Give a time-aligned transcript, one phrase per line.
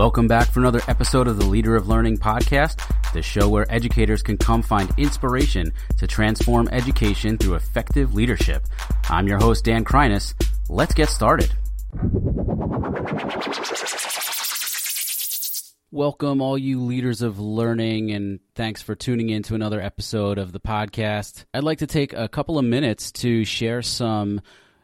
[0.00, 2.80] Welcome back for another episode of the Leader of Learning podcast,
[3.12, 8.64] the show where educators can come find inspiration to transform education through effective leadership.
[9.10, 10.32] I'm your host, Dan Kreiness.
[10.70, 11.52] Let's get started.
[15.90, 20.52] Welcome, all you leaders of learning, and thanks for tuning in to another episode of
[20.52, 21.44] the podcast.
[21.52, 24.40] I'd like to take a couple of minutes to share some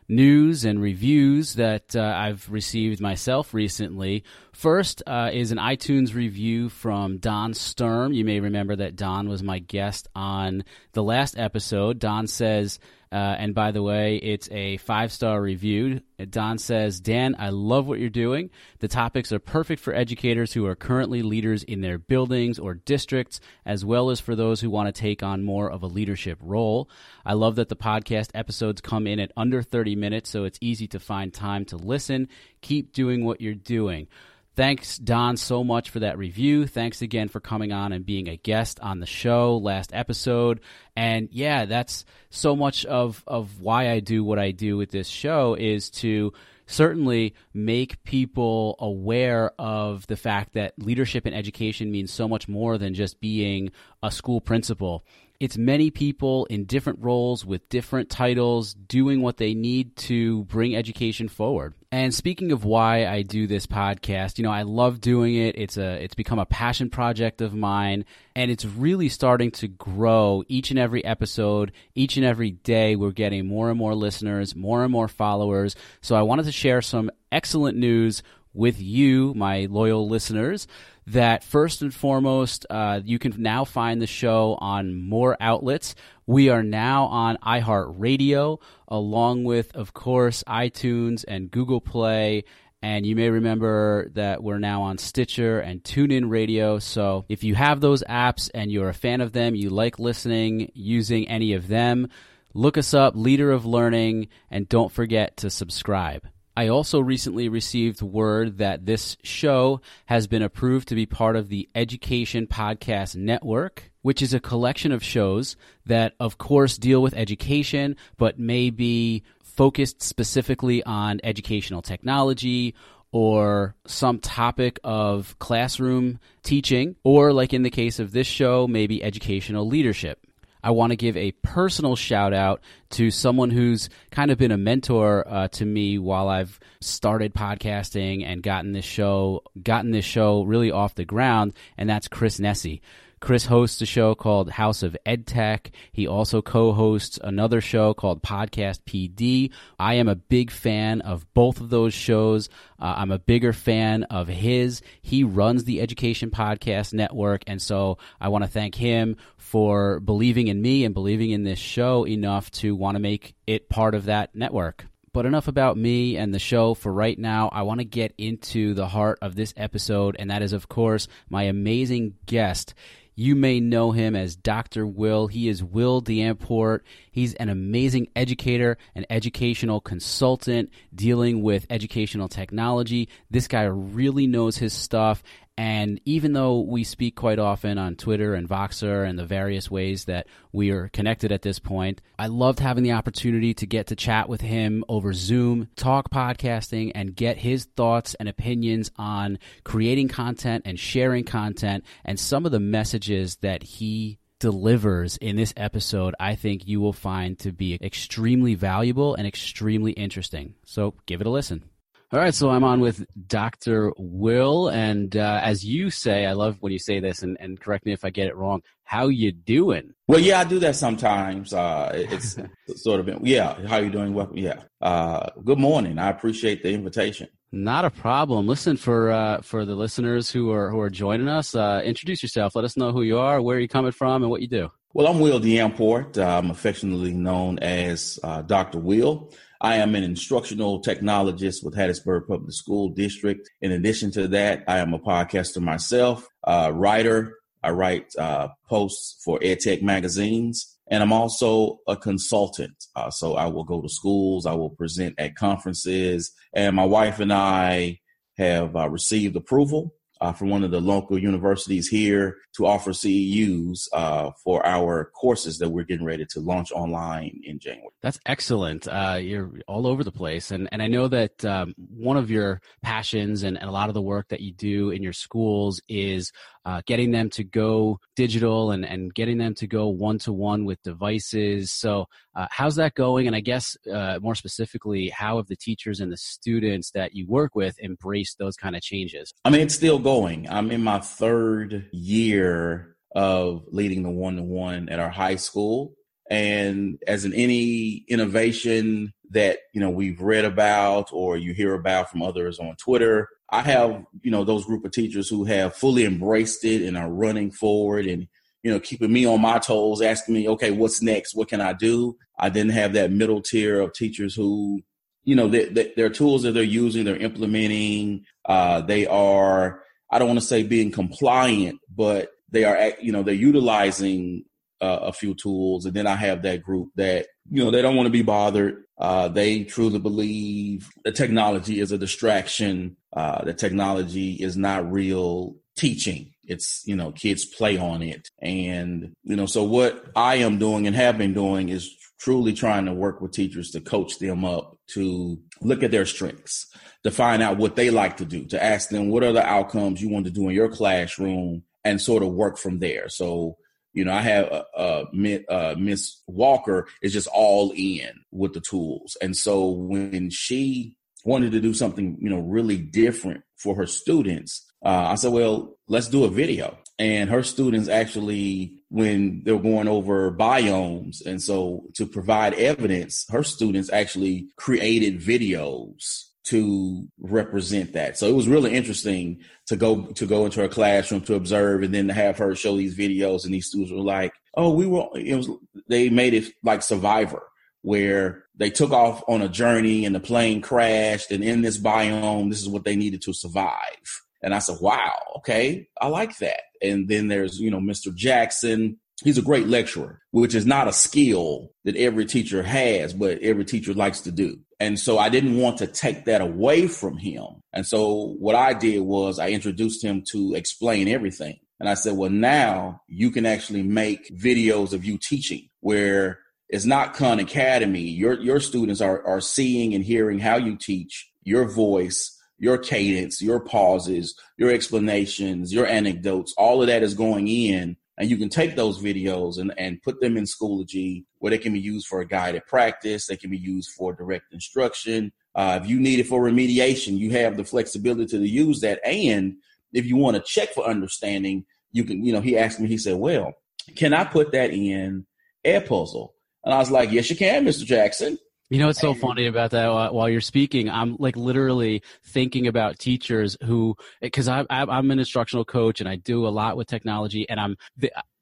[0.09, 4.25] news and reviews that uh, I've received myself recently.
[4.53, 8.13] First uh, is an iTunes review from Don Sturm.
[8.13, 11.99] You may remember that Don was my guest on the last episode.
[11.99, 12.79] Don says,
[13.13, 16.01] uh, and by the way, it's a five star review.
[16.31, 18.51] Don says, Dan, I love what you're doing.
[18.81, 23.41] The topics are perfect for educators who are currently leaders in their buildings or districts,
[23.65, 26.91] as well as for those who want to take on more of a leadership role.
[27.25, 30.89] I love that the podcast episodes come in at under 30 minutes, so it's easy
[30.89, 32.29] to find time to listen.
[32.61, 34.09] Keep doing what you're doing.
[34.57, 36.67] Thanks, Don, so much for that review.
[36.67, 40.61] Thanks again for coming on and being a guest on the show last episode.
[40.97, 45.09] And yeah, that's so much of, of why I do what I do with this
[45.09, 46.33] show is to
[46.67, 52.79] certainly make people aware of the fact that leadership in education means so much more
[52.79, 53.71] than just being
[54.03, 55.05] a school principal
[55.41, 60.75] it's many people in different roles with different titles doing what they need to bring
[60.75, 61.75] education forward.
[61.93, 65.57] And speaking of why I do this podcast, you know, I love doing it.
[65.57, 70.43] It's a it's become a passion project of mine and it's really starting to grow
[70.49, 74.83] each and every episode, each and every day we're getting more and more listeners, more
[74.83, 75.77] and more followers.
[76.01, 80.67] So I wanted to share some excellent news with you, my loyal listeners
[81.09, 85.95] that first and foremost, uh, you can now find the show on more outlets.
[86.27, 92.45] We are now on iHeartRadio, along with, of course, iTunes and Google Play.
[92.83, 96.79] And you may remember that we're now on Stitcher and TuneIn Radio.
[96.79, 100.71] So if you have those apps and you're a fan of them, you like listening
[100.75, 102.09] using any of them,
[102.53, 106.27] look us up, Leader of Learning, and don't forget to subscribe.
[106.57, 111.51] I also recently received word that this show has been approved to be part of
[111.51, 117.13] the Education Podcast Network, which is a collection of shows that, of course, deal with
[117.15, 122.75] education, but may be focused specifically on educational technology
[123.13, 129.03] or some topic of classroom teaching, or like in the case of this show, maybe
[129.03, 130.26] educational leadership.
[130.67, 132.61] I want to give a personal shout out
[132.91, 138.27] to someone who's kind of been a mentor uh, to me while I've started podcasting
[138.27, 142.81] and gotten this show gotten this show really off the ground, and that's Chris Nesi.
[143.19, 145.71] Chris hosts a show called House of EdTech.
[145.91, 149.51] He also co-hosts another show called Podcast PD.
[149.79, 152.51] I am a big fan of both of those shows.
[152.79, 154.83] Uh, I'm a bigger fan of his.
[155.01, 160.49] He runs the Education Podcast Network, and so I want to thank him for believing
[160.49, 164.05] in me and believing in this show enough to want to make it part of
[164.05, 164.85] that network.
[165.15, 167.49] But enough about me and the show for right now.
[167.51, 171.09] I want to get into the heart of this episode, and that is, of course,
[171.31, 172.75] my amazing guest.
[173.19, 174.87] You may know him as Dr.
[174.87, 175.27] Will.
[175.27, 176.81] He is Will Deyamport.
[177.11, 183.09] He's an amazing educator, an educational consultant dealing with educational technology.
[183.31, 185.23] This guy really knows his stuff,
[185.59, 190.05] and even though we speak quite often on Twitter and Voxer and the various ways
[190.05, 193.97] that we are connected at this point, I loved having the opportunity to get to
[193.97, 200.09] chat with him over Zoom, talk podcasting, and get his thoughts and opinions on creating
[200.09, 206.15] content and sharing content and some of the messages that he delivers in this episode,
[206.21, 210.55] I think you will find to be extremely valuable and extremely interesting.
[210.65, 211.65] So give it a listen.
[212.13, 213.93] All right, so I'm on with Dr.
[213.97, 217.85] Will, and uh, as you say, I love when you say this, and, and, correct
[217.85, 218.63] me if I get it wrong.
[218.85, 219.93] How you doing?
[220.07, 221.53] Well, yeah, I do that sometimes.
[221.53, 222.37] Uh, it's
[222.77, 223.67] sort of, yeah.
[223.67, 224.15] How you doing?
[224.15, 224.63] Well, yeah.
[224.81, 225.99] Uh, good morning.
[225.99, 227.27] I appreciate the invitation.
[227.51, 228.47] Not a problem.
[228.47, 231.57] Listen for uh, for the listeners who are who are joining us.
[231.57, 232.55] Uh, introduce yourself.
[232.55, 234.71] Let us know who you are, where you're coming from, and what you do.
[234.95, 236.19] Well, I'm Will Deyamport.
[236.19, 238.79] I'm affectionately known as uh, Dr.
[238.79, 239.33] Will.
[239.61, 243.49] I am an instructional technologist with Hattiesburg Public School District.
[243.61, 247.35] In addition to that, I am a podcaster myself, a writer.
[247.63, 252.85] I write uh, posts for EdTech magazines, and I'm also a consultant.
[252.95, 257.19] Uh, so I will go to schools, I will present at conferences, and my wife
[257.19, 258.01] and I
[258.37, 263.89] have uh, received approval uh, from one of the local universities here to offer CEUs
[263.93, 267.91] uh, for our courses that we're getting ready to launch online in January.
[268.03, 268.89] That's excellent.
[268.89, 272.61] Uh, you're all over the place, and and I know that um, one of your
[272.83, 276.33] passions and, and, a lot of the work that you do in your schools is
[276.67, 280.65] uh, getting them to go digital and and getting them to go one to one
[280.65, 281.71] with devices.
[281.71, 283.29] So uh, how's that going?
[283.29, 287.27] And I guess uh, more specifically, how have the teachers and the students that you
[287.27, 289.33] work with embraced those kind of changes?
[289.45, 290.49] I mean, it's still going.
[290.51, 295.95] I'm in my third year of leading the one to one at our high school.
[296.29, 302.11] And as in any innovation that, you know, we've read about or you hear about
[302.11, 306.05] from others on Twitter, I have, you know, those group of teachers who have fully
[306.05, 308.27] embraced it and are running forward and,
[308.63, 311.35] you know, keeping me on my toes, asking me, okay, what's next?
[311.35, 312.17] What can I do?
[312.39, 314.83] I didn't have that middle tier of teachers who,
[315.25, 320.41] you know, their tools that they're using, they're implementing, uh, they are, I don't want
[320.41, 324.45] to say being compliant, but they are, you know, they're utilizing
[324.81, 325.87] uh, a few tools.
[325.87, 328.85] And then I have that group that, you know, they don't want to be bothered.
[328.99, 332.97] Uh, they truly believe the technology is a distraction.
[333.15, 336.33] Uh, the technology is not real teaching.
[336.45, 338.29] It's, you know, kids play on it.
[338.41, 342.87] And, you know, so what I am doing and have been doing is truly trying
[342.87, 346.67] to work with teachers to coach them up to look at their strengths,
[347.03, 350.01] to find out what they like to do, to ask them what are the outcomes
[350.01, 353.09] you want to do in your classroom and sort of work from there.
[353.09, 353.57] So,
[353.97, 355.05] you know, I have uh, uh,
[355.49, 359.17] uh, Miss Walker is just all in with the tools.
[359.23, 360.95] And so when she
[361.25, 365.79] wanted to do something, you know, really different for her students, uh, I said, well,
[365.89, 366.77] let's do a video.
[366.99, 373.43] And her students actually, when they're going over biomes, and so to provide evidence, her
[373.43, 378.17] students actually created videos to represent that.
[378.17, 381.93] So it was really interesting to go to go into her classroom to observe and
[381.93, 385.09] then to have her show these videos and these students were like, "Oh, we were
[385.15, 385.49] it was
[385.89, 387.43] they made it like Survivor
[387.83, 392.49] where they took off on a journey and the plane crashed and in this biome
[392.49, 395.89] this is what they needed to survive." And I said, "Wow, okay.
[396.01, 398.15] I like that." And then there's, you know, Mr.
[398.15, 403.39] Jackson he's a great lecturer, which is not a skill that every teacher has, but
[403.41, 404.59] every teacher likes to do.
[404.79, 407.63] And so I didn't want to take that away from him.
[407.73, 411.59] And so what I did was I introduced him to explain everything.
[411.81, 416.85] And I said, well, now you can actually make videos of you teaching where it's
[416.85, 418.01] not Khan Academy.
[418.01, 423.43] Your, your students are, are seeing and hearing how you teach, your voice, your cadence,
[423.43, 428.49] your pauses, your explanations, your anecdotes, all of that is going in and you can
[428.49, 432.21] take those videos and, and put them in Schoology where they can be used for
[432.21, 433.27] a guided practice.
[433.27, 435.33] They can be used for direct instruction.
[435.55, 439.01] Uh, if you need it for remediation, you have the flexibility to use that.
[439.05, 439.57] And
[439.93, 442.99] if you want to check for understanding, you can, you know, he asked me, he
[442.99, 443.55] said, well,
[443.95, 445.27] can I put that in
[445.65, 446.31] Edpuzzle?
[446.65, 447.85] And I was like, yes, you can, Mr.
[447.85, 448.39] Jackson.
[448.69, 450.13] You know what's so funny about that?
[450.13, 455.65] While you're speaking, I'm like literally thinking about teachers who, because I'm I'm an instructional
[455.65, 457.77] coach and I do a lot with technology, and I'm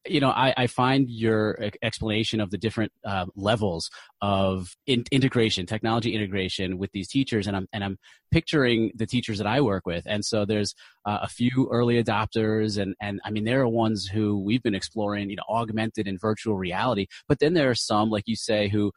[0.06, 3.90] you know, I, I find your explanation of the different uh, levels
[4.20, 7.98] of in- integration, technology integration with these teachers, and I'm and I'm
[8.30, 10.74] picturing the teachers that I work with, and so there's
[11.06, 14.74] uh, a few early adopters, and and I mean there are ones who we've been
[14.74, 18.68] exploring, you know, augmented and virtual reality, but then there are some, like you say,
[18.68, 18.92] who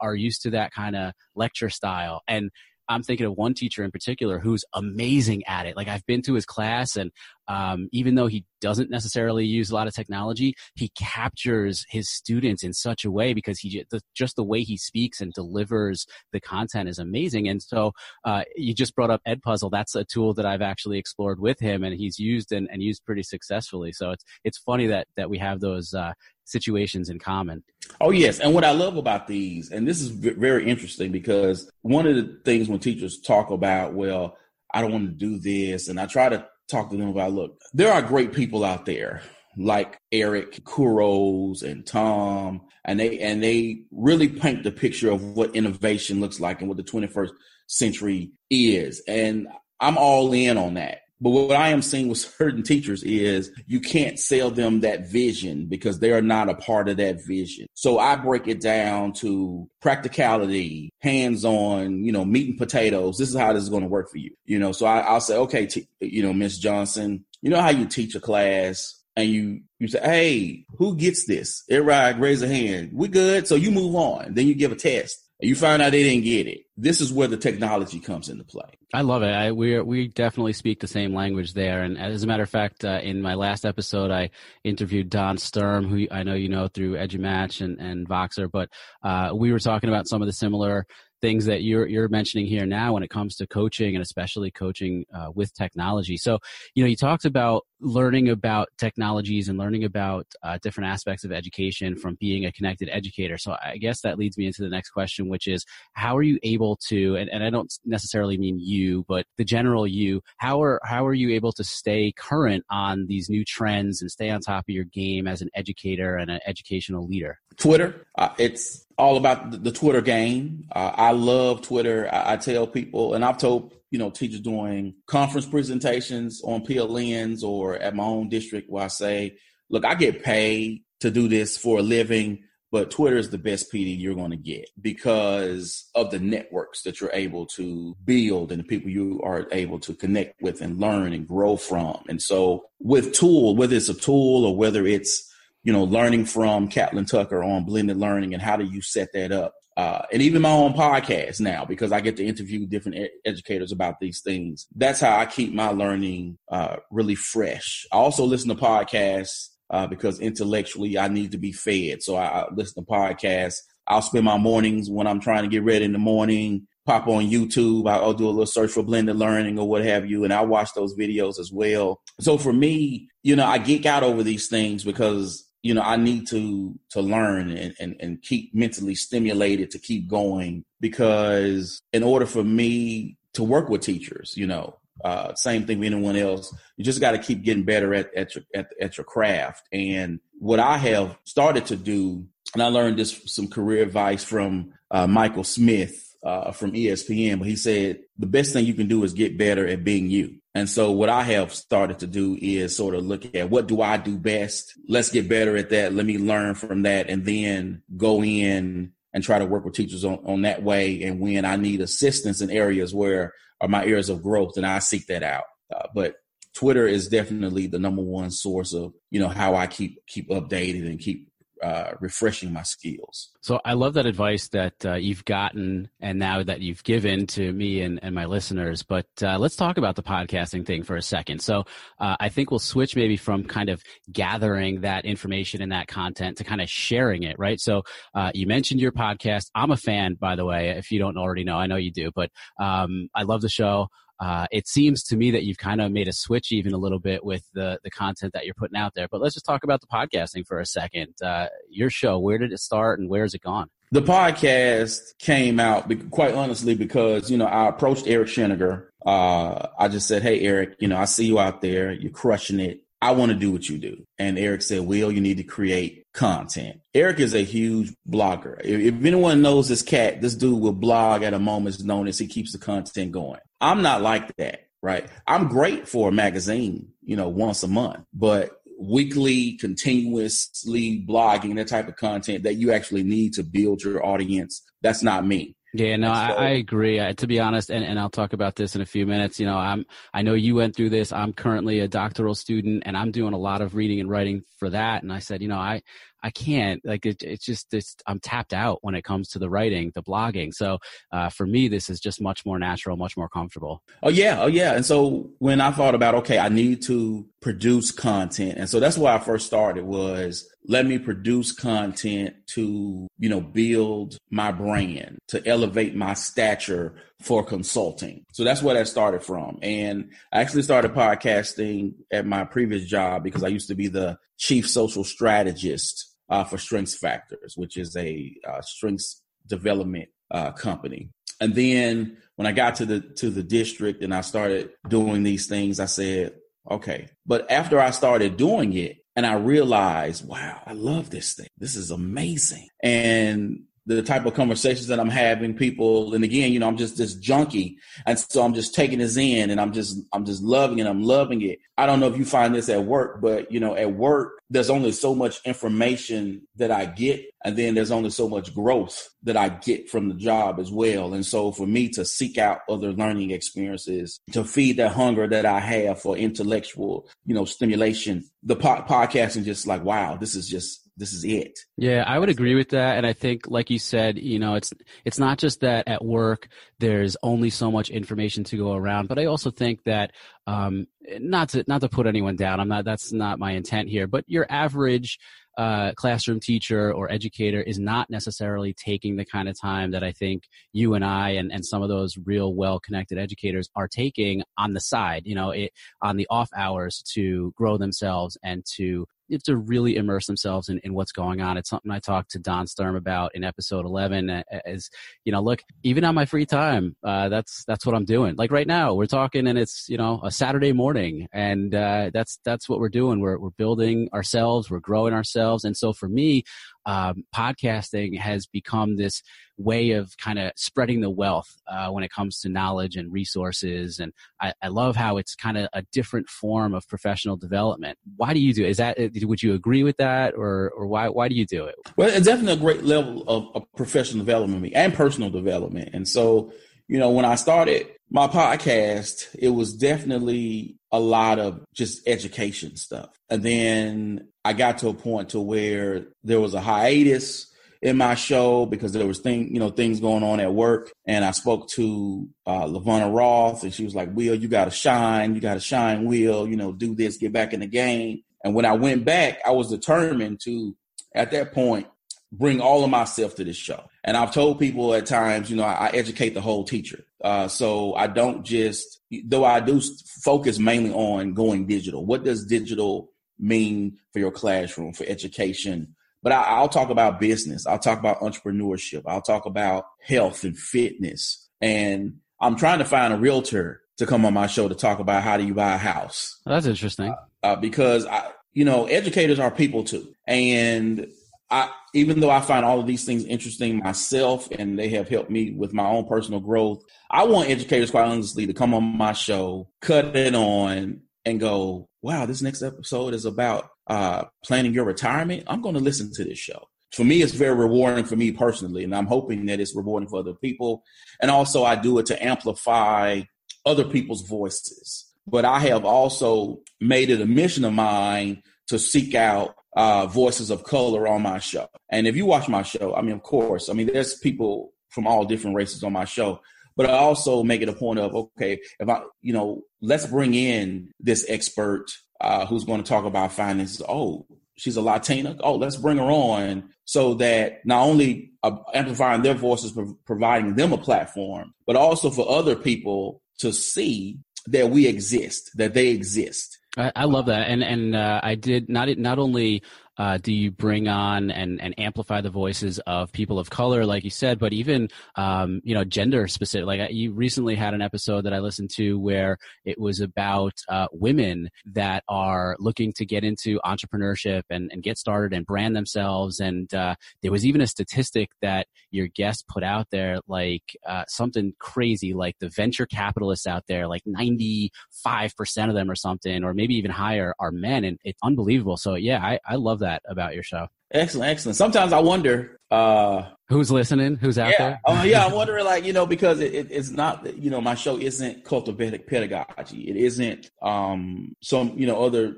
[0.00, 2.22] are used to that kind of lecture style.
[2.28, 2.50] And
[2.88, 5.76] I'm thinking of one teacher in particular who's amazing at it.
[5.76, 7.10] Like I've been to his class, and
[7.48, 12.62] um, even though he doesn't necessarily use a lot of technology, he captures his students
[12.62, 16.88] in such a way because he just the way he speaks and delivers the content
[16.88, 17.48] is amazing.
[17.48, 17.92] And so
[18.24, 19.70] uh, you just brought up Edpuzzle.
[19.70, 23.04] That's a tool that I've actually explored with him, and he's used and, and used
[23.04, 23.92] pretty successfully.
[23.92, 26.12] So it's it's funny that that we have those uh,
[26.44, 27.64] situations in common.
[28.00, 32.06] Oh yes, and what I love about these, and this is very interesting because one
[32.06, 34.36] of the things when teachers talk about, well,
[34.72, 37.60] I don't want to do this, and I try to talk to them about, look,
[37.72, 39.22] there are great people out there
[39.56, 45.54] like Eric Couros and Tom, and they and they really paint the picture of what
[45.54, 47.30] innovation looks like and what the 21st
[47.66, 49.48] century is, and
[49.78, 51.01] I'm all in on that.
[51.22, 55.66] But what I am seeing with certain teachers is you can't sell them that vision
[55.66, 57.68] because they are not a part of that vision.
[57.74, 63.18] So I break it down to practicality, hands on, you know, meat and potatoes.
[63.18, 64.32] This is how this is going to work for you.
[64.46, 67.70] You know, so I, will say, okay, t- you know, Miss Johnson, you know how
[67.70, 71.62] you teach a class and you you say, hey, who gets this?
[71.70, 72.90] Everybody raise a hand.
[72.92, 73.46] We good.
[73.46, 74.34] So you move on.
[74.34, 76.60] Then you give a test you find out they didn't get it.
[76.76, 78.78] This is where the technology comes into play.
[78.94, 79.30] I love it.
[79.30, 81.82] I, we we definitely speak the same language there.
[81.82, 84.30] And as a matter of fact, uh, in my last episode, I
[84.64, 88.68] interviewed Don Sturm, who I know you know through EduMatch and and Voxer, but
[89.02, 90.86] uh, we were talking about some of the similar
[91.22, 95.06] things that you're you're mentioning here now when it comes to coaching and especially coaching
[95.14, 96.16] uh, with technology.
[96.16, 96.40] So,
[96.74, 101.32] you know, you talked about learning about technologies and learning about uh, different aspects of
[101.32, 103.38] education from being a connected educator.
[103.38, 106.38] So, I guess that leads me into the next question, which is how are you
[106.42, 107.16] able to?
[107.16, 110.22] And, and I don't necessarily mean you, but the general you.
[110.38, 114.28] How are how are you able to stay current on these new trends and stay
[114.30, 117.38] on top of your game as an educator and an educational leader?
[117.56, 118.06] Twitter.
[118.18, 120.64] Uh, it's all about the, Twitter game.
[120.74, 122.08] Uh, I love Twitter.
[122.12, 127.42] I, I, tell people, and I've told you know teachers doing conference presentations on PLNs
[127.42, 129.36] or at my own district where I say,
[129.70, 132.44] look, I get paid to do this for a living.
[132.70, 137.00] But Twitter is the best PD you're going to get because of the networks that
[137.02, 141.12] you're able to build and the people you are able to connect with and learn
[141.12, 142.02] and grow from.
[142.08, 145.31] And so with tool, whether it's a tool or whether it's
[145.62, 149.32] you know, learning from Catlin Tucker on blended learning and how do you set that
[149.32, 149.54] up.
[149.76, 153.72] Uh, and even my own podcast now because I get to interview different ed- educators
[153.72, 154.66] about these things.
[154.74, 157.86] That's how I keep my learning uh, really fresh.
[157.90, 162.02] I also listen to podcasts uh, because intellectually I need to be fed.
[162.02, 163.60] So I, I listen to podcasts.
[163.86, 167.28] I'll spend my mornings when I'm trying to get ready in the morning pop on
[167.28, 167.88] YouTube.
[167.88, 170.70] I'll do a little search for blended learning or what have you, and I'll watch
[170.74, 172.00] those videos as well.
[172.20, 175.96] So for me, you know, I geek out over these things because you know, I
[175.96, 182.02] need to to learn and, and, and keep mentally stimulated to keep going because in
[182.02, 186.54] order for me to work with teachers, you know, uh, same thing with anyone else,
[186.76, 189.66] you just got to keep getting better at at your at, at your craft.
[189.72, 194.74] And what I have started to do, and I learned this some career advice from
[194.90, 199.04] uh, Michael Smith uh, from ESPN, but he said the best thing you can do
[199.04, 200.41] is get better at being you.
[200.54, 203.80] And so what I have started to do is sort of look at what do
[203.80, 204.74] I do best?
[204.86, 205.94] Let's get better at that.
[205.94, 210.04] Let me learn from that and then go in and try to work with teachers
[210.04, 211.02] on, on that way.
[211.04, 214.78] And when I need assistance in areas where are my areas of growth, then I
[214.80, 215.44] seek that out.
[215.74, 216.16] Uh, but
[216.54, 220.86] Twitter is definitely the number one source of, you know, how I keep, keep updated
[220.86, 221.31] and keep
[221.62, 223.30] uh, refreshing my skills.
[223.40, 227.52] So I love that advice that uh, you've gotten and now that you've given to
[227.52, 228.82] me and, and my listeners.
[228.82, 231.40] But uh, let's talk about the podcasting thing for a second.
[231.40, 231.64] So
[232.00, 236.38] uh, I think we'll switch maybe from kind of gathering that information and that content
[236.38, 237.60] to kind of sharing it, right?
[237.60, 237.82] So
[238.14, 239.46] uh, you mentioned your podcast.
[239.54, 241.56] I'm a fan, by the way, if you don't already know.
[241.56, 243.88] I know you do, but um, I love the show.
[244.22, 247.00] Uh, it seems to me that you've kind of made a switch even a little
[247.00, 249.08] bit with the the content that you're putting out there.
[249.08, 251.14] But let's just talk about the podcasting for a second.
[251.20, 253.68] Uh, your show, where did it start and where has it gone?
[253.90, 258.86] The podcast came out quite honestly because you know I approached Eric Sheninger.
[259.04, 261.90] Uh, I just said, "Hey, Eric, you know I see you out there.
[261.90, 262.81] You're crushing it.
[263.02, 266.04] I want to do what you do." And Eric said, "Will, you need to create
[266.14, 268.58] content." Eric is a huge blogger.
[268.64, 272.18] If, if anyone knows this cat, this dude will blog at a moment's notice.
[272.18, 273.40] He keeps the content going.
[273.60, 275.06] I'm not like that, right?
[275.26, 281.68] I'm great for a magazine, you know, once a month, but weekly, continuously blogging, that
[281.68, 285.56] type of content that you actually need to build your audience, that's not me.
[285.74, 287.00] Yeah, no, I, I, agree.
[287.00, 289.40] I, to be honest, and, and I'll talk about this in a few minutes.
[289.40, 291.12] You know, I'm I know you went through this.
[291.12, 294.68] I'm currently a doctoral student, and I'm doing a lot of reading and writing for
[294.68, 295.02] that.
[295.02, 295.82] And I said, you know, I
[296.22, 299.50] I can't like it, it's just it's I'm tapped out when it comes to the
[299.50, 300.52] writing, the blogging.
[300.52, 300.78] So
[301.10, 303.82] uh, for me, this is just much more natural, much more comfortable.
[304.02, 304.74] Oh yeah, oh yeah.
[304.74, 308.98] And so when I thought about okay, I need to produce content, and so that's
[308.98, 315.18] why I first started was let me produce content to you know build my brand
[315.28, 320.62] to elevate my stature for consulting so that's where that started from and i actually
[320.62, 326.12] started podcasting at my previous job because i used to be the chief social strategist
[326.32, 331.10] uh, for Strengths Factors, which is a uh, strengths development uh, company.
[331.40, 335.46] And then when I got to the to the district and I started doing these
[335.46, 336.34] things, I said,
[336.70, 337.08] okay.
[337.26, 341.48] But after I started doing it, and I realized, wow, I love this thing.
[341.58, 342.68] This is amazing.
[342.82, 346.96] And the type of conversations that I'm having, people, and again, you know, I'm just
[346.96, 350.78] this junkie, and so I'm just taking this in, and I'm just, I'm just loving
[350.78, 350.86] it.
[350.86, 351.58] I'm loving it.
[351.76, 354.70] I don't know if you find this at work, but you know, at work, there's
[354.70, 359.36] only so much information that I get, and then there's only so much growth that
[359.36, 361.14] I get from the job as well.
[361.14, 365.46] And so, for me to seek out other learning experiences to feed that hunger that
[365.46, 370.48] I have for intellectual, you know, stimulation, the po- podcasting just like, wow, this is
[370.48, 371.58] just this is it.
[371.76, 372.98] Yeah, I would agree with that.
[372.98, 374.72] And I think, like you said, you know, it's
[375.04, 379.18] it's not just that at work there's only so much information to go around, but
[379.18, 380.12] I also think that
[380.46, 380.86] um,
[381.18, 382.60] not to not to put anyone down.
[382.60, 382.84] I'm not.
[382.84, 384.06] That's not my intent here.
[384.06, 385.18] But your average
[385.58, 390.12] uh, classroom teacher or educator is not necessarily taking the kind of time that I
[390.12, 394.42] think you and I and, and some of those real well connected educators are taking
[394.56, 399.06] on the side, you know, it, on the off hours to grow themselves and to
[399.36, 401.56] have to really immerse themselves in, in what's going on.
[401.56, 404.90] It's something I talked to Don Sturm about in episode 11 is,
[405.24, 408.36] you know, look, even on my free time, uh, that's, that's what I'm doing.
[408.36, 412.38] Like right now we're talking and it's, you know, a Saturday morning and, uh, that's,
[412.44, 413.20] that's what we're doing.
[413.20, 415.64] We're, we're building ourselves, we're growing ourselves.
[415.64, 416.44] And so for me,
[416.86, 419.22] um, podcasting has become this
[419.62, 423.98] way of kind of spreading the wealth uh, when it comes to knowledge and resources.
[423.98, 427.98] And I, I love how it's kind of a different form of professional development.
[428.16, 428.70] Why do you do it?
[428.70, 431.64] Is that uh, would you agree with that, or or why why do you do
[431.64, 431.76] it?
[431.96, 435.90] Well, it's definitely a great level of, of professional development and personal development.
[435.92, 436.52] And so,
[436.88, 442.76] you know, when I started my podcast, it was definitely a lot of just education
[442.76, 443.08] stuff.
[443.30, 447.51] And then I got to a point to where there was a hiatus
[447.82, 450.92] in my show because there was thing, you know, things going on at work.
[451.04, 454.70] And I spoke to uh, Lavonna Roth, and she was like, "Will, you got to
[454.70, 455.34] shine.
[455.34, 456.04] You got to shine.
[456.04, 459.38] Will, you know, do this, get back in the game." And when I went back,
[459.46, 460.76] I was determined to,
[461.14, 461.86] at that point,
[462.32, 463.84] bring all of myself to this show.
[464.04, 467.04] And I've told people at times, you know, I, I educate the whole teacher.
[467.22, 469.80] Uh, so I don't just, though I do
[470.22, 472.04] focus mainly on going digital.
[472.04, 475.94] What does digital mean for your classroom, for education?
[476.22, 477.66] But I, will talk about business.
[477.66, 479.02] I'll talk about entrepreneurship.
[479.06, 481.48] I'll talk about health and fitness.
[481.60, 485.22] And I'm trying to find a realtor to come on my show to talk about
[485.22, 486.40] how do you buy a house.
[486.46, 487.10] That's interesting.
[487.10, 491.06] Uh, uh, because I, you know, educators are people too, and
[491.50, 495.30] I, even though I find all of these things interesting myself, and they have helped
[495.30, 499.12] me with my own personal growth, I want educators, quite honestly, to come on my
[499.12, 504.84] show, cut it on, and go, "Wow, this next episode is about uh, planning your
[504.84, 506.68] retirement, I'm going to listen to this show.
[506.92, 510.20] For me, it's very rewarding for me personally, and I'm hoping that it's rewarding for
[510.20, 510.84] other people.
[511.20, 513.22] And also, I do it to amplify
[513.64, 515.10] other people's voices.
[515.26, 520.50] But I have also made it a mission of mine to seek out uh, voices
[520.50, 521.66] of color on my show.
[521.90, 525.06] And if you watch my show, I mean, of course, I mean, there's people from
[525.06, 526.40] all different races on my show.
[526.76, 530.34] But I also make it a point of, okay, if I, you know, let's bring
[530.34, 531.86] in this expert
[532.20, 533.82] uh, who's going to talk about finances.
[533.88, 535.36] Oh, she's a Latina.
[535.40, 540.54] Oh, let's bring her on so that not only uh, amplifying their voices, pro- providing
[540.54, 545.88] them a platform, but also for other people to see that we exist, that they
[545.88, 546.58] exist.
[546.76, 549.62] I, I love that, and and uh, I did not not only
[550.02, 554.02] uh, do you bring on and, and amplify the voices of people of color, like
[554.02, 556.66] you said, but even um, you know gender specific?
[556.66, 560.88] Like you recently had an episode that I listened to where it was about uh,
[560.90, 566.40] women that are looking to get into entrepreneurship and, and get started and brand themselves.
[566.40, 571.04] And uh, there was even a statistic that your guest put out there, like uh,
[571.06, 575.94] something crazy, like the venture capitalists out there, like ninety five percent of them or
[575.94, 578.76] something, or maybe even higher, are men, and it's unbelievable.
[578.76, 580.68] So yeah, I, I love that about your show.
[580.92, 581.56] Excellent, excellent.
[581.56, 584.80] Sometimes I wonder uh, who's listening, who's out yeah, there.
[584.86, 587.74] uh, yeah, I'm wondering, like you know, because it, it, it's not, you know, my
[587.74, 589.88] show isn't Cult of Pedagogy.
[589.88, 592.36] It isn't um, some, you know, other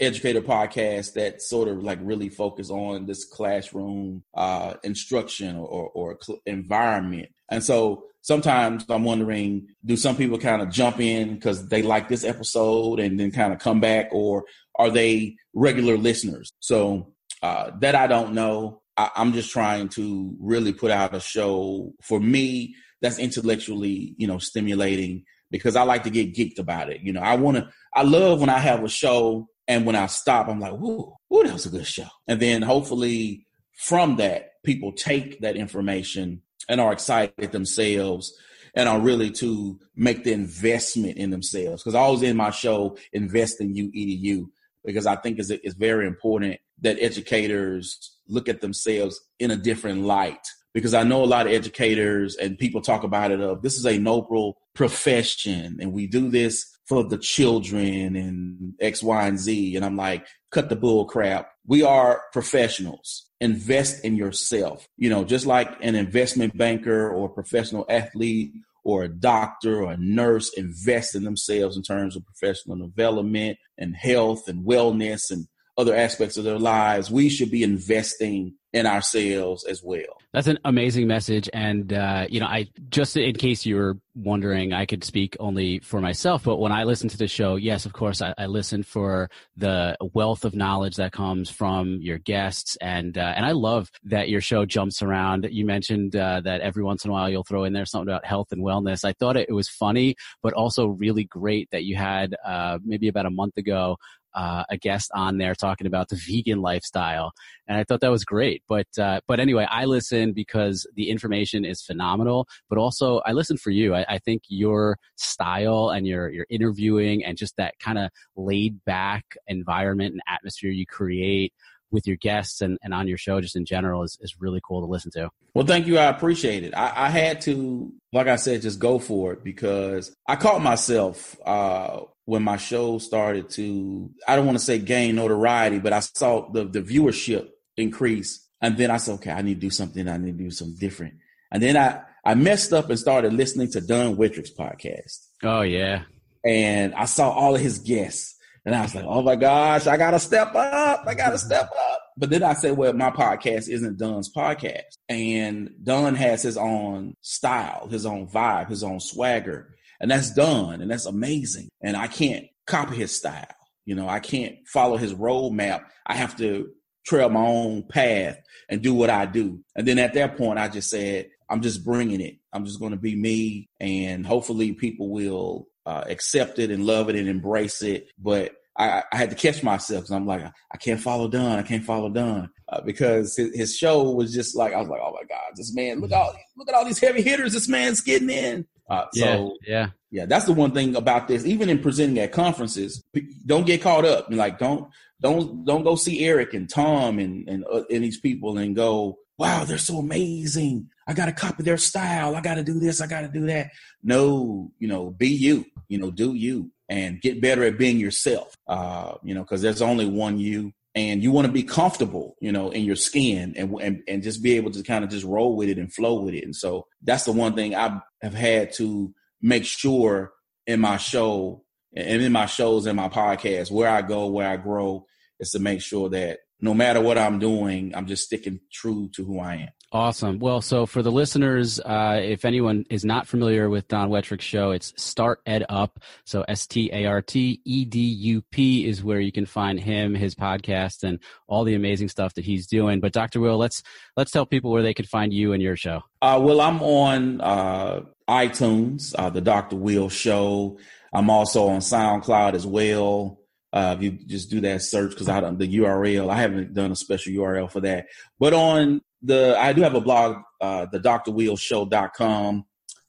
[0.00, 6.18] educator podcasts that sort of like really focus on this classroom uh, instruction or, or
[6.20, 7.28] cl- environment.
[7.48, 12.08] And so sometimes I'm wondering, do some people kind of jump in because they like
[12.08, 14.44] this episode and then kind of come back, or
[14.76, 16.52] are they regular listeners?
[16.60, 18.82] So uh, that I don't know.
[18.96, 24.26] I, I'm just trying to really put out a show for me that's intellectually, you
[24.26, 27.02] know, stimulating because I like to get geeked about it.
[27.02, 30.06] You know, I want to, I love when I have a show and when I
[30.06, 32.08] stop, I'm like, whoa, whoa, that was a good show.
[32.26, 33.46] And then hopefully
[33.76, 38.36] from that, people take that information and are excited themselves
[38.74, 41.82] and are really to make the investment in themselves.
[41.82, 44.48] Because I was in my show, Invest in You EDU,
[44.84, 50.02] because I think it's, it's very important that educators look at themselves in a different
[50.02, 50.46] light.
[50.74, 53.86] Because I know a lot of educators and people talk about it of this is
[53.86, 59.74] a noble profession and we do this for the children and X, Y, and Z.
[59.74, 61.50] And I'm like, cut the bull crap.
[61.66, 63.28] We are professionals.
[63.40, 64.86] Invest in yourself.
[64.96, 68.52] You know, just like an investment banker or professional athlete
[68.84, 73.96] or a doctor or a nurse invest in themselves in terms of professional development and
[73.96, 79.64] health and wellness and other aspects of their lives, we should be investing in ourselves
[79.64, 80.18] as well.
[80.36, 81.48] That's an amazing message.
[81.54, 85.78] And, uh, you know, I just in case you were wondering, I could speak only
[85.78, 88.82] for myself, but when I listen to the show, yes, of course, I, I listen
[88.82, 92.76] for the wealth of knowledge that comes from your guests.
[92.82, 95.48] And, uh, and I love that your show jumps around.
[95.50, 98.26] You mentioned, uh, that every once in a while you'll throw in there something about
[98.26, 99.06] health and wellness.
[99.06, 103.08] I thought it, it was funny, but also really great that you had, uh, maybe
[103.08, 103.96] about a month ago,
[104.36, 107.32] uh, a guest on there talking about the vegan lifestyle,
[107.66, 108.62] and I thought that was great.
[108.68, 113.56] But uh, but anyway, I listen because the information is phenomenal, but also I listen
[113.56, 113.94] for you.
[113.94, 118.84] I, I think your style and your your interviewing and just that kind of laid
[118.84, 121.52] back environment and atmosphere you create
[121.90, 124.80] with your guests and, and on your show just in general is, is really cool
[124.80, 125.30] to listen to.
[125.54, 125.98] Well, thank you.
[125.98, 126.74] I appreciate it.
[126.74, 131.36] I, I had to, like I said, just go for it because I caught myself
[131.46, 136.00] uh, when my show started to, I don't want to say gain notoriety, but I
[136.00, 138.45] saw the, the viewership increase.
[138.60, 140.08] And then I said, okay, I need to do something.
[140.08, 141.14] I need to do something different.
[141.52, 145.26] And then I, I messed up and started listening to Don Wettrick's podcast.
[145.42, 146.02] Oh, yeah.
[146.44, 148.34] And I saw all of his guests.
[148.64, 151.04] And I was like, oh my gosh, I got to step up.
[151.06, 152.02] I got to step up.
[152.16, 154.96] But then I said, well, my podcast isn't Don's podcast.
[155.08, 160.80] And Don has his own style, his own vibe, his own swagger and that's done
[160.80, 161.68] and that's amazing.
[161.80, 163.46] And I can't copy his style.
[163.84, 165.84] You know, I can't follow his roadmap.
[166.06, 166.70] I have to
[167.06, 168.38] trail my own path
[168.68, 169.60] and do what I do.
[169.76, 172.38] And then at that point, I just said, I'm just bringing it.
[172.52, 177.08] I'm just going to be me, and hopefully, people will uh, accept it and love
[177.08, 178.08] it and embrace it.
[178.18, 181.58] But I, I had to catch myself because I'm like, I can't follow Don.
[181.58, 185.00] I can't follow Don uh, because his, his, show was just like I was like,
[185.02, 188.00] oh my god, this man, look all look at all these heavy hitters this man's
[188.00, 188.66] getting in.
[188.88, 191.44] Uh, so yeah, yeah, yeah, that's the one thing about this.
[191.44, 193.02] Even in presenting at conferences,
[193.44, 194.26] don't get caught up.
[194.30, 194.88] Like don't
[195.20, 199.18] don't don't go see Eric and Tom and and, uh, and these people and go,
[199.38, 200.88] wow, they're so amazing.
[201.08, 202.34] I got to copy their style.
[202.34, 203.00] I got to do this.
[203.00, 203.70] I got to do that.
[204.02, 205.64] No, you know, be you.
[205.88, 208.56] You know, do you and get better at being yourself.
[208.66, 212.50] Uh, you know, because there's only one you and you want to be comfortable, you
[212.50, 215.54] know, in your skin and, and, and just be able to kind of just roll
[215.54, 216.42] with it and flow with it.
[216.42, 220.32] And so that's the one thing I have had to make sure
[220.66, 221.62] in my show
[221.94, 225.06] and in my shows and my podcast, where I go, where I grow,
[225.38, 229.24] is to make sure that no matter what I'm doing, I'm just sticking true to
[229.24, 229.68] who I am.
[229.96, 230.38] Awesome.
[230.40, 234.72] Well, so for the listeners, uh, if anyone is not familiar with Don Wettrick's show,
[234.72, 235.98] it's Start Ed Up.
[236.26, 239.80] So S T A R T E D U P is where you can find
[239.80, 243.00] him, his podcast, and all the amazing stuff that he's doing.
[243.00, 243.40] But Dr.
[243.40, 243.82] Will, let's
[244.18, 246.02] let's tell people where they can find you and your show.
[246.20, 249.76] Uh, well, I'm on uh, iTunes, uh, the Dr.
[249.76, 250.78] Will Show.
[251.10, 253.40] I'm also on SoundCloud as well.
[253.72, 256.92] Uh, if you just do that search, because I don't the URL, I haven't done
[256.92, 258.08] a special URL for that.
[258.38, 262.64] But on the I do have a blog, uh, the drwillshow.com.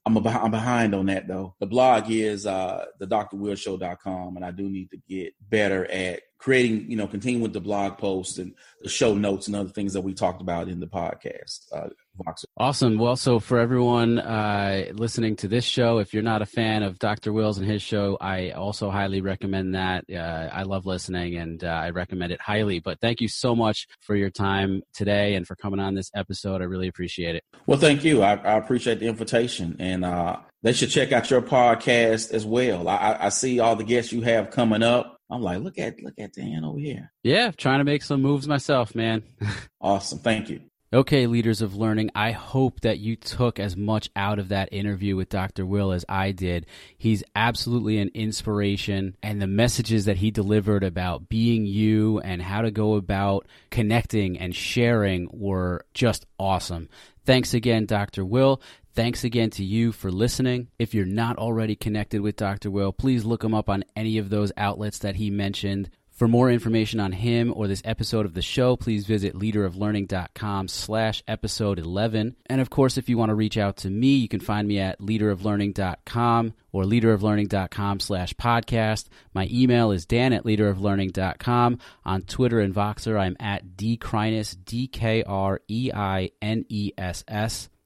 [0.06, 1.56] I'm, a, I'm behind on that though.
[1.60, 6.90] The blog is uh, the drwillshow.com, and I do need to get better at creating,
[6.90, 10.02] you know, continuing with the blog posts and the show notes and other things that
[10.02, 11.66] we talked about in the podcast.
[11.74, 11.90] Uh,
[12.58, 12.98] Awesome.
[12.98, 16.98] Well, so for everyone uh, listening to this show, if you're not a fan of
[16.98, 17.32] Dr.
[17.32, 20.06] Wills and his show, I also highly recommend that.
[20.10, 22.80] Uh, I love listening and uh, I recommend it highly.
[22.80, 26.62] But thank you so much for your time today and for coming on this episode.
[26.62, 27.44] I really appreciate it.
[27.68, 28.24] Well, thank you.
[28.24, 29.76] I, I appreciate the invitation.
[29.80, 32.88] And uh, they should check out your podcast as well.
[32.88, 35.17] I, I see all the guests you have coming up.
[35.30, 37.12] I'm like, look at look at Dan over here.
[37.24, 39.24] Yeah, trying to make some moves myself, man.
[39.82, 40.20] awesome.
[40.20, 40.62] Thank you.
[40.94, 45.18] Okay, leaders of learning, I hope that you took as much out of that interview
[45.18, 45.66] with Dr.
[45.66, 46.66] Will as I did.
[46.98, 52.62] He's absolutely an inspiration, and the messages that he delivered about being you and how
[52.62, 56.88] to go about connecting and sharing were just awesome.
[57.26, 58.24] Thanks again, Dr.
[58.24, 58.62] Will.
[58.98, 60.70] Thanks again to you for listening.
[60.80, 62.72] If you're not already connected with Dr.
[62.72, 65.92] Will, please look him up on any of those outlets that he mentioned.
[66.10, 71.22] For more information on him or this episode of the show, please visit leaderoflearning.com slash
[71.28, 72.38] episode 11.
[72.48, 74.80] And of course, if you want to reach out to me, you can find me
[74.80, 79.06] at leaderoflearning.com or leaderoflearning.com slash podcast.
[79.34, 81.80] My email is dan at leaderoflearning.com.
[82.06, 85.30] On Twitter and Voxer, I'm at dkreiness, D-K-R-E-I-N-E-S-S.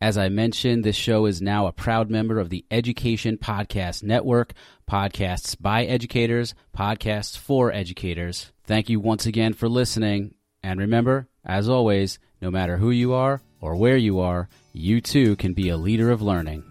[0.02, 4.54] As I mentioned, this show is now a proud member of the Education Podcast Network,
[4.90, 8.52] podcasts by educators, podcasts for educators.
[8.64, 10.34] Thank you once again for listening.
[10.64, 15.36] And remember, as always, no matter who you are or where you are, you too
[15.36, 16.71] can be a leader of learning.